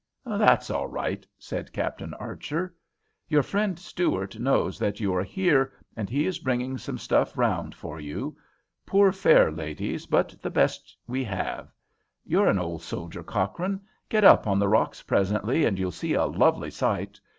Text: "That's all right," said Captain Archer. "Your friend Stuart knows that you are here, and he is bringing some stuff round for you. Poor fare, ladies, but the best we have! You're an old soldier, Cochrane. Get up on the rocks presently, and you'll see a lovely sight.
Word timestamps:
"That's 0.25 0.71
all 0.71 0.87
right," 0.87 1.27
said 1.37 1.71
Captain 1.71 2.15
Archer. 2.15 2.73
"Your 3.27 3.43
friend 3.43 3.77
Stuart 3.77 4.39
knows 4.39 4.79
that 4.79 4.99
you 4.99 5.13
are 5.13 5.21
here, 5.21 5.73
and 5.95 6.09
he 6.09 6.25
is 6.25 6.39
bringing 6.39 6.79
some 6.79 6.97
stuff 6.97 7.37
round 7.37 7.75
for 7.75 7.99
you. 7.99 8.35
Poor 8.83 9.11
fare, 9.11 9.51
ladies, 9.51 10.07
but 10.07 10.35
the 10.41 10.49
best 10.49 10.97
we 11.05 11.23
have! 11.25 11.71
You're 12.25 12.47
an 12.49 12.57
old 12.57 12.81
soldier, 12.81 13.21
Cochrane. 13.21 13.79
Get 14.09 14.23
up 14.23 14.47
on 14.47 14.57
the 14.57 14.67
rocks 14.67 15.03
presently, 15.03 15.65
and 15.65 15.77
you'll 15.77 15.91
see 15.91 16.15
a 16.15 16.25
lovely 16.25 16.71
sight. 16.71 17.21